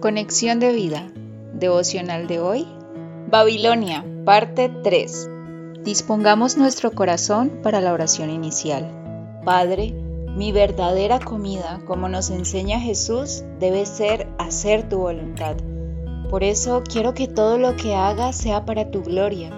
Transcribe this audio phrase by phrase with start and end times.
[0.00, 1.12] Conexión de vida.
[1.52, 2.66] Devocional de hoy.
[3.28, 5.30] Babilonia, parte 3.
[5.84, 8.90] Dispongamos nuestro corazón para la oración inicial.
[9.44, 9.92] Padre,
[10.34, 15.56] mi verdadera comida, como nos enseña Jesús, debe ser hacer tu voluntad.
[16.30, 19.50] Por eso quiero que todo lo que haga sea para tu gloria.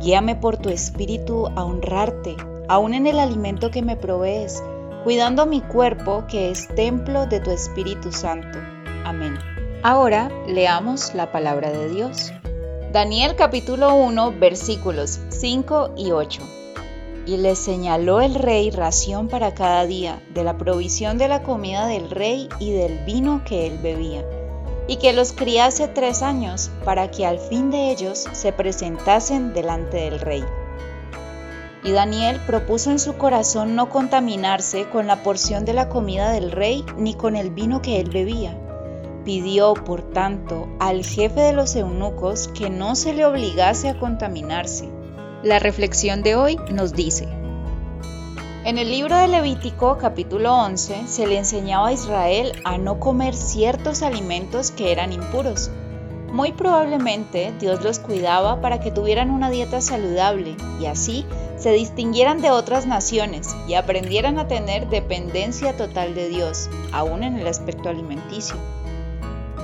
[0.00, 2.36] Guíame por tu espíritu a honrarte,
[2.68, 4.64] aun en el alimento que me provees,
[5.04, 8.58] cuidando mi cuerpo que es templo de tu Espíritu Santo.
[9.04, 9.57] Amén.
[9.84, 12.32] Ahora leamos la palabra de Dios.
[12.92, 16.42] Daniel capítulo 1 versículos 5 y 8.
[17.26, 21.86] Y le señaló el rey ración para cada día, de la provisión de la comida
[21.86, 24.24] del rey y del vino que él bebía,
[24.88, 29.98] y que los criase tres años, para que al fin de ellos se presentasen delante
[29.98, 30.44] del rey.
[31.84, 36.50] Y Daniel propuso en su corazón no contaminarse con la porción de la comida del
[36.50, 38.58] rey ni con el vino que él bebía
[39.28, 44.88] pidió, por tanto, al jefe de los eunucos que no se le obligase a contaminarse.
[45.42, 47.28] La reflexión de hoy nos dice,
[48.64, 53.34] en el libro de Levítico capítulo 11 se le enseñaba a Israel a no comer
[53.34, 55.70] ciertos alimentos que eran impuros.
[56.32, 61.26] Muy probablemente Dios los cuidaba para que tuvieran una dieta saludable y así
[61.58, 67.36] se distinguieran de otras naciones y aprendieran a tener dependencia total de Dios, aún en
[67.36, 68.56] el aspecto alimenticio.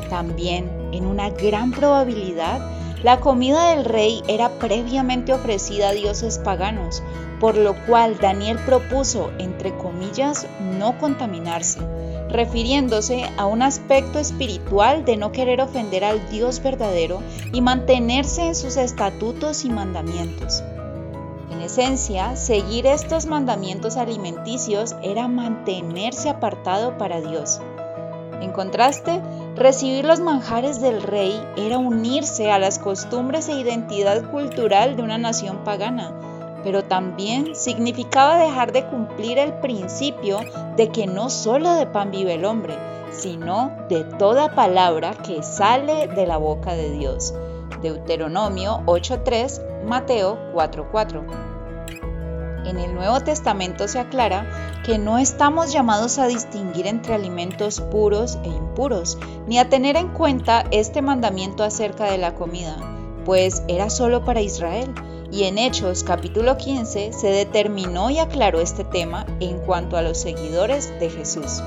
[0.08, 2.60] También, en una gran probabilidad,
[3.02, 7.02] la comida del rey era previamente ofrecida a dioses paganos,
[7.38, 10.46] por lo cual Daniel propuso, entre comillas,
[10.78, 11.80] no contaminarse,
[12.30, 17.20] refiriéndose a un aspecto espiritual de no querer ofender al Dios verdadero
[17.52, 20.62] y mantenerse en sus estatutos y mandamientos.
[21.50, 27.60] En esencia, seguir estos mandamientos alimenticios era mantenerse apartado para Dios.
[28.44, 29.22] En contraste,
[29.56, 35.16] recibir los manjares del rey era unirse a las costumbres e identidad cultural de una
[35.16, 36.12] nación pagana,
[36.62, 40.40] pero también significaba dejar de cumplir el principio
[40.76, 42.74] de que no solo de pan vive el hombre,
[43.12, 47.32] sino de toda palabra que sale de la boca de Dios.
[47.80, 51.53] Deuteronomio 8.3, Mateo 4.4.
[52.64, 58.38] En el Nuevo Testamento se aclara que no estamos llamados a distinguir entre alimentos puros
[58.42, 62.76] e impuros, ni a tener en cuenta este mandamiento acerca de la comida,
[63.24, 64.94] pues era solo para Israel.
[65.30, 70.18] Y en Hechos capítulo 15 se determinó y aclaró este tema en cuanto a los
[70.18, 71.62] seguidores de Jesús.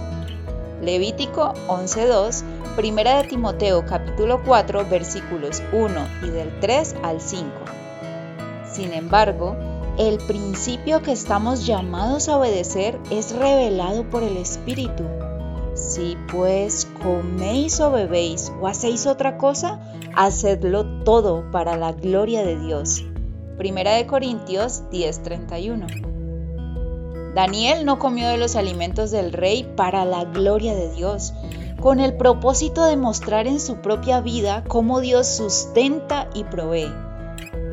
[0.82, 2.44] Levítico 11.2,
[2.76, 7.52] Primera de Timoteo capítulo 4 versículos 1 y del 3 al 5.
[8.72, 9.58] Sin embargo,
[9.98, 15.04] el principio que estamos llamados a obedecer es revelado por el Espíritu.
[15.74, 19.80] Si pues coméis o bebéis o hacéis otra cosa,
[20.16, 23.04] hacedlo todo para la gloria de Dios.
[23.58, 25.88] Primera de Corintios 10:31.
[27.34, 31.34] Daniel no comió de los alimentos del rey para la gloria de Dios,
[31.80, 37.07] con el propósito de mostrar en su propia vida cómo Dios sustenta y provee.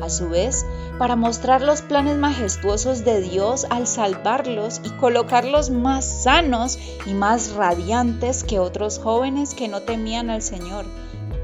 [0.05, 0.67] A su vez,
[0.99, 6.77] para mostrar los planes majestuosos de Dios al salvarlos y colocarlos más sanos
[7.07, 10.85] y más radiantes que otros jóvenes que no temían al Señor,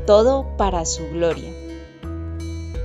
[0.06, 1.52] todo para su gloria.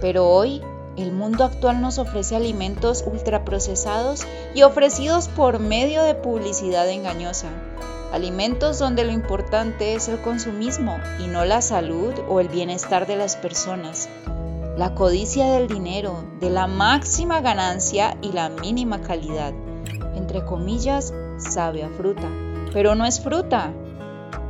[0.01, 0.63] Pero hoy
[0.97, 7.49] el mundo actual nos ofrece alimentos ultraprocesados y ofrecidos por medio de publicidad engañosa.
[8.15, 13.17] Alimentos donde lo importante es el consumismo y no la salud o el bienestar de
[13.17, 14.09] las personas
[14.77, 19.55] la codicia del dinero, de la máxima ganancia y la mínima calidad.
[20.15, 22.29] Entre comillas, sabe a fruta,
[22.75, 23.73] pero no es fruta.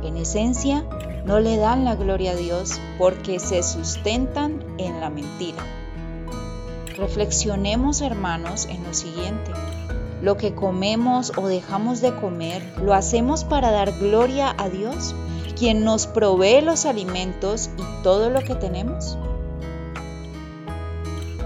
[0.03, 0.83] En esencia,
[1.25, 5.63] no le dan la gloria a Dios porque se sustentan en la mentira.
[6.97, 9.51] Reflexionemos, hermanos, en lo siguiente.
[10.21, 15.15] Lo que comemos o dejamos de comer, ¿lo hacemos para dar gloria a Dios,
[15.57, 19.17] quien nos provee los alimentos y todo lo que tenemos?